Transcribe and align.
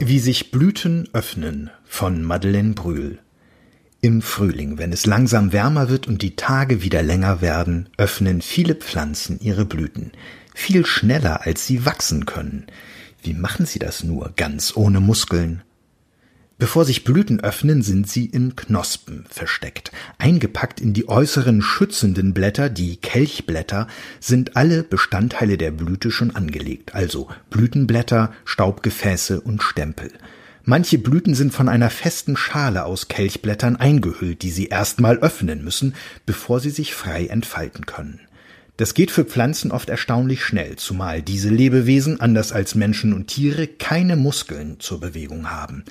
Wie 0.00 0.20
sich 0.20 0.50
Blüten 0.50 1.06
öffnen 1.12 1.70
von 1.84 2.22
Madeleine 2.22 2.72
Brühl 2.72 3.18
Im 4.00 4.22
Frühling, 4.22 4.78
wenn 4.78 4.92
es 4.92 5.04
langsam 5.04 5.52
wärmer 5.52 5.90
wird 5.90 6.08
und 6.08 6.22
die 6.22 6.34
Tage 6.34 6.82
wieder 6.82 7.02
länger 7.02 7.42
werden, 7.42 7.90
öffnen 7.98 8.40
viele 8.40 8.74
Pflanzen 8.74 9.38
ihre 9.40 9.66
Blüten, 9.66 10.12
viel 10.54 10.86
schneller 10.86 11.44
als 11.44 11.66
sie 11.66 11.84
wachsen 11.84 12.24
können. 12.24 12.66
Wie 13.22 13.34
machen 13.34 13.66
sie 13.66 13.78
das 13.78 14.02
nur, 14.02 14.32
ganz 14.36 14.74
ohne 14.74 15.00
Muskeln? 15.00 15.62
Bevor 16.60 16.84
sich 16.84 17.04
Blüten 17.04 17.38
öffnen, 17.38 17.82
sind 17.82 18.08
sie 18.08 18.26
in 18.26 18.56
Knospen 18.56 19.24
versteckt. 19.28 19.92
Eingepackt 20.18 20.80
in 20.80 20.92
die 20.92 21.08
äußeren 21.08 21.62
schützenden 21.62 22.34
Blätter, 22.34 22.68
die 22.68 22.96
Kelchblätter, 22.96 23.86
sind 24.18 24.56
alle 24.56 24.82
Bestandteile 24.82 25.56
der 25.56 25.70
Blüte 25.70 26.10
schon 26.10 26.34
angelegt, 26.34 26.96
also 26.96 27.28
Blütenblätter, 27.50 28.32
Staubgefäße 28.44 29.40
und 29.40 29.62
Stempel. 29.62 30.10
Manche 30.64 30.98
Blüten 30.98 31.36
sind 31.36 31.54
von 31.54 31.68
einer 31.68 31.90
festen 31.90 32.36
Schale 32.36 32.84
aus 32.84 33.06
Kelchblättern 33.06 33.76
eingehüllt, 33.76 34.42
die 34.42 34.50
sie 34.50 34.66
erstmal 34.66 35.18
öffnen 35.18 35.62
müssen, 35.62 35.94
bevor 36.26 36.58
sie 36.58 36.70
sich 36.70 36.92
frei 36.92 37.26
entfalten 37.26 37.86
können. 37.86 38.20
Das 38.76 38.94
geht 38.94 39.12
für 39.12 39.24
Pflanzen 39.24 39.70
oft 39.70 39.88
erstaunlich 39.88 40.44
schnell, 40.44 40.74
zumal 40.74 41.22
diese 41.22 41.50
Lebewesen, 41.50 42.20
anders 42.20 42.50
als 42.50 42.74
Menschen 42.74 43.12
und 43.12 43.28
Tiere, 43.28 43.68
keine 43.68 44.16
Muskeln 44.16 44.80
zur 44.80 44.98
Bewegung 44.98 45.50
haben. 45.50 45.84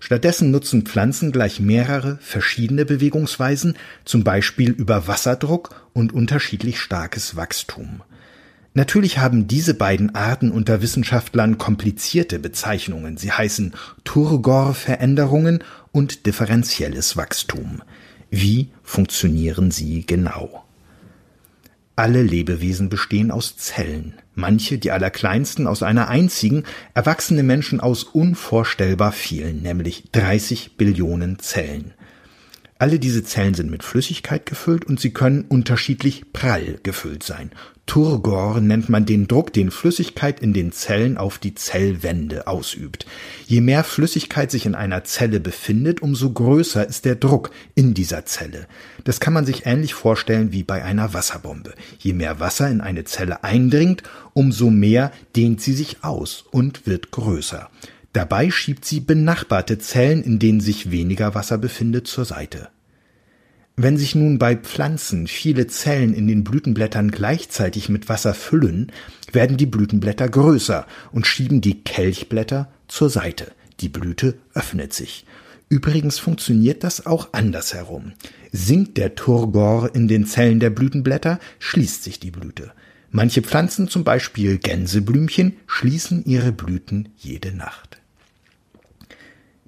Stattdessen 0.00 0.50
nutzen 0.50 0.82
Pflanzen 0.82 1.32
gleich 1.32 1.60
mehrere 1.60 2.18
verschiedene 2.20 2.84
Bewegungsweisen, 2.84 3.76
zum 4.04 4.24
Beispiel 4.24 4.70
über 4.70 5.06
Wasserdruck 5.08 5.88
und 5.92 6.12
unterschiedlich 6.12 6.80
starkes 6.80 7.36
Wachstum. 7.36 8.02
Natürlich 8.74 9.18
haben 9.18 9.48
diese 9.48 9.74
beiden 9.74 10.14
Arten 10.14 10.52
unter 10.52 10.80
Wissenschaftlern 10.82 11.58
komplizierte 11.58 12.38
Bezeichnungen. 12.38 13.16
Sie 13.16 13.32
heißen 13.32 13.74
Turgor-Veränderungen 14.04 15.64
und 15.90 16.26
differenzielles 16.26 17.16
Wachstum. 17.16 17.82
Wie 18.30 18.70
funktionieren 18.84 19.72
sie 19.72 20.06
genau? 20.06 20.67
Alle 21.98 22.22
Lebewesen 22.22 22.90
bestehen 22.90 23.32
aus 23.32 23.56
Zellen, 23.56 24.14
manche, 24.36 24.78
die 24.78 24.92
allerkleinsten, 24.92 25.66
aus 25.66 25.82
einer 25.82 26.06
einzigen, 26.06 26.62
erwachsene 26.94 27.42
Menschen 27.42 27.80
aus 27.80 28.04
unvorstellbar 28.04 29.10
vielen, 29.10 29.62
nämlich 29.62 30.04
30 30.12 30.76
Billionen 30.76 31.40
Zellen. 31.40 31.94
Alle 32.80 33.00
diese 33.00 33.24
Zellen 33.24 33.54
sind 33.54 33.72
mit 33.72 33.82
Flüssigkeit 33.82 34.46
gefüllt 34.46 34.84
und 34.84 35.00
sie 35.00 35.10
können 35.10 35.44
unterschiedlich 35.48 36.32
prall 36.32 36.78
gefüllt 36.84 37.24
sein. 37.24 37.50
Turgor 37.86 38.60
nennt 38.60 38.88
man 38.88 39.04
den 39.04 39.26
Druck, 39.26 39.52
den 39.52 39.72
Flüssigkeit 39.72 40.38
in 40.40 40.52
den 40.52 40.70
Zellen 40.70 41.16
auf 41.16 41.38
die 41.38 41.54
Zellwände 41.56 42.46
ausübt. 42.46 43.04
Je 43.46 43.62
mehr 43.62 43.82
Flüssigkeit 43.82 44.52
sich 44.52 44.64
in 44.64 44.76
einer 44.76 45.02
Zelle 45.02 45.40
befindet, 45.40 46.02
umso 46.02 46.30
größer 46.30 46.86
ist 46.86 47.04
der 47.04 47.16
Druck 47.16 47.50
in 47.74 47.94
dieser 47.94 48.26
Zelle. 48.26 48.68
Das 49.02 49.18
kann 49.18 49.32
man 49.32 49.46
sich 49.46 49.66
ähnlich 49.66 49.94
vorstellen 49.94 50.52
wie 50.52 50.62
bei 50.62 50.84
einer 50.84 51.14
Wasserbombe. 51.14 51.74
Je 51.98 52.12
mehr 52.12 52.38
Wasser 52.38 52.70
in 52.70 52.80
eine 52.80 53.04
Zelle 53.04 53.42
eindringt, 53.42 54.04
umso 54.34 54.70
mehr 54.70 55.10
dehnt 55.34 55.60
sie 55.62 55.72
sich 55.72 56.04
aus 56.04 56.44
und 56.52 56.86
wird 56.86 57.10
größer. 57.10 57.70
Dabei 58.12 58.50
schiebt 58.50 58.84
sie 58.84 59.00
benachbarte 59.00 59.78
Zellen, 59.78 60.22
in 60.22 60.38
denen 60.38 60.60
sich 60.60 60.90
weniger 60.90 61.34
Wasser 61.34 61.58
befindet, 61.58 62.06
zur 62.06 62.24
Seite. 62.24 62.68
Wenn 63.76 63.96
sich 63.96 64.16
nun 64.16 64.38
bei 64.38 64.56
Pflanzen 64.56 65.28
viele 65.28 65.68
Zellen 65.68 66.12
in 66.12 66.26
den 66.26 66.42
Blütenblättern 66.42 67.12
gleichzeitig 67.12 67.88
mit 67.88 68.08
Wasser 68.08 68.34
füllen, 68.34 68.90
werden 69.30 69.56
die 69.56 69.66
Blütenblätter 69.66 70.28
größer 70.28 70.84
und 71.12 71.28
schieben 71.28 71.60
die 71.60 71.84
Kelchblätter 71.84 72.72
zur 72.88 73.08
Seite. 73.08 73.52
Die 73.78 73.88
Blüte 73.88 74.34
öffnet 74.52 74.92
sich. 74.92 75.24
Übrigens 75.68 76.18
funktioniert 76.18 76.82
das 76.82 77.06
auch 77.06 77.28
andersherum. 77.32 78.14
Sinkt 78.50 78.96
der 78.96 79.14
Turgor 79.14 79.94
in 79.94 80.08
den 80.08 80.26
Zellen 80.26 80.58
der 80.58 80.70
Blütenblätter, 80.70 81.38
schließt 81.60 82.02
sich 82.02 82.18
die 82.18 82.30
Blüte. 82.30 82.72
Manche 83.10 83.42
Pflanzen, 83.42 83.88
zum 83.88 84.04
Beispiel 84.04 84.58
Gänseblümchen, 84.58 85.56
schließen 85.66 86.24
ihre 86.24 86.52
Blüten 86.52 87.08
jede 87.16 87.52
Nacht. 87.52 87.98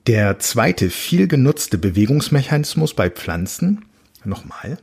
Der 0.06 0.38
zweite 0.38 0.90
viel 0.90 1.28
genutzte 1.28 1.78
Bewegungsmechanismus 1.78 2.94
bei 2.94 3.10
Pflanzen 3.10 3.84
Nochmal. 4.24 4.78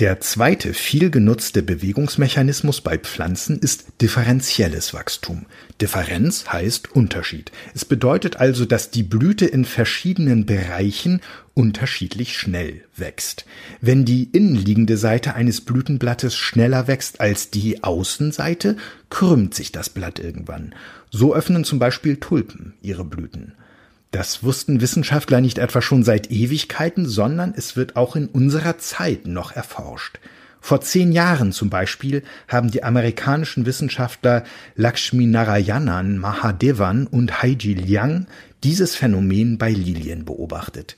Der 0.00 0.18
zweite 0.18 0.72
viel 0.72 1.10
genutzte 1.10 1.62
Bewegungsmechanismus 1.62 2.80
bei 2.80 2.96
Pflanzen 2.96 3.58
ist 3.58 3.84
differenzielles 4.00 4.94
Wachstum. 4.94 5.44
Differenz 5.78 6.46
heißt 6.50 6.92
Unterschied. 6.92 7.52
Es 7.74 7.84
bedeutet 7.84 8.36
also, 8.36 8.64
dass 8.64 8.90
die 8.90 9.02
Blüte 9.02 9.44
in 9.44 9.66
verschiedenen 9.66 10.46
Bereichen 10.46 11.20
unterschiedlich 11.52 12.38
schnell 12.38 12.82
wächst. 12.96 13.44
Wenn 13.82 14.06
die 14.06 14.24
innenliegende 14.24 14.96
Seite 14.96 15.34
eines 15.34 15.60
Blütenblattes 15.60 16.34
schneller 16.34 16.88
wächst 16.88 17.20
als 17.20 17.50
die 17.50 17.84
Außenseite, 17.84 18.78
krümmt 19.10 19.54
sich 19.54 19.70
das 19.70 19.90
Blatt 19.90 20.18
irgendwann. 20.18 20.74
So 21.10 21.34
öffnen 21.34 21.64
zum 21.64 21.78
Beispiel 21.78 22.16
Tulpen 22.16 22.72
ihre 22.80 23.04
Blüten. 23.04 23.52
Das 24.10 24.42
wussten 24.42 24.80
Wissenschaftler 24.80 25.40
nicht 25.40 25.58
etwa 25.58 25.80
schon 25.80 26.02
seit 26.02 26.30
Ewigkeiten, 26.30 27.06
sondern 27.06 27.54
es 27.56 27.76
wird 27.76 27.94
auch 27.94 28.16
in 28.16 28.26
unserer 28.26 28.78
Zeit 28.78 29.26
noch 29.26 29.52
erforscht. 29.52 30.18
Vor 30.60 30.80
zehn 30.80 31.12
Jahren 31.12 31.52
zum 31.52 31.70
Beispiel 31.70 32.22
haben 32.48 32.70
die 32.70 32.82
amerikanischen 32.82 33.66
Wissenschaftler 33.66 34.44
Lakshmi 34.74 35.26
Narayanan 35.26 36.18
Mahadevan 36.18 37.06
und 37.06 37.42
Haiji 37.42 37.74
Liang 37.74 38.26
dieses 38.62 38.94
Phänomen 38.94 39.58
bei 39.58 39.70
Lilien 39.70 40.24
beobachtet. 40.24 40.96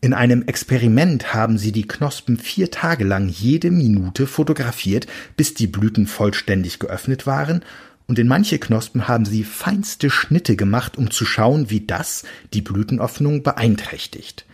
In 0.00 0.12
einem 0.12 0.42
Experiment 0.42 1.32
haben 1.32 1.58
sie 1.58 1.70
die 1.70 1.86
Knospen 1.86 2.38
vier 2.38 2.70
Tage 2.70 3.04
lang 3.04 3.28
jede 3.28 3.70
Minute 3.70 4.26
fotografiert, 4.26 5.06
bis 5.36 5.54
die 5.54 5.66
Blüten 5.66 6.06
vollständig 6.06 6.78
geöffnet 6.78 7.26
waren 7.26 7.62
und 8.06 8.18
in 8.18 8.28
manche 8.28 8.58
Knospen 8.58 9.08
haben 9.08 9.24
sie 9.24 9.44
feinste 9.44 10.10
Schnitte 10.10 10.56
gemacht, 10.56 10.98
um 10.98 11.10
zu 11.10 11.24
schauen, 11.24 11.70
wie 11.70 11.80
das 11.80 12.24
die 12.52 12.60
Blütenöffnung 12.60 13.42
beeinträchtigt. 13.42 14.44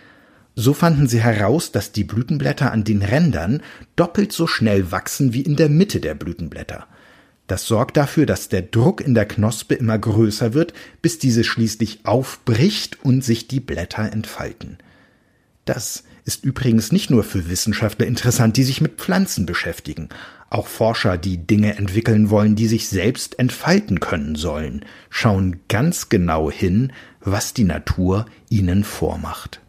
So 0.55 0.75
fanden 0.75 1.09
sie 1.09 1.21
heraus, 1.21 1.73
dass 1.73 1.93
die 1.93 2.05
Blütenblätter 2.05 2.71
an 2.71 2.85
den 2.85 3.03
Rändern 3.03 3.63
doppelt 3.97 4.33
so 4.33 4.47
schnell 4.47 4.93
wachsen 4.93 5.33
wie 5.33 5.41
in 5.41 5.57
der 5.57 5.69
Mitte 5.69 6.01
der 6.01 6.15
Blütenblätter. 6.15 6.87
Das 7.47 7.67
sorgt 7.67 7.97
dafür, 7.97 8.27
dass 8.27 8.49
der 8.49 8.63
Druck 8.63 9.01
in 9.01 9.15
der 9.15 9.27
Knospe 9.27 9.75
immer 9.75 9.99
größer 9.99 10.55
wird, 10.55 10.73
bis 11.03 11.19
diese 11.19 11.43
schließlich 11.43 12.01
aufbricht 12.05 13.05
und 13.05 13.25
sich 13.25 13.49
die 13.49 13.59
Blätter 13.59 14.13
entfalten. 14.13 14.79
Das 15.65 16.05
ist 16.25 16.45
übrigens 16.45 16.93
nicht 16.93 17.11
nur 17.11 17.25
für 17.25 17.49
Wissenschaftler 17.49 18.07
interessant, 18.07 18.57
die 18.57 18.63
sich 18.63 18.81
mit 18.81 18.99
Pflanzen 18.99 19.47
beschäftigen. 19.47 20.09
Auch 20.49 20.67
Forscher, 20.67 21.17
die 21.17 21.39
Dinge 21.47 21.77
entwickeln 21.77 22.31
wollen, 22.31 22.57
die 22.57 22.67
sich 22.67 22.89
selbst 22.89 23.39
entfalten 23.39 24.01
können 24.01 24.35
sollen, 24.35 24.85
schauen 25.09 25.61
ganz 25.69 26.09
genau 26.09 26.51
hin, 26.51 26.93
was 27.21 27.55
die 27.55 27.65
Natur 27.65 28.27
ihnen 28.49 28.85
vormacht. 28.85 29.61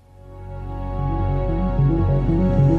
Musik 1.80 2.71